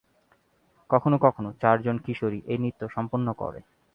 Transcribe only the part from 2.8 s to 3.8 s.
সম্পন্ন করে।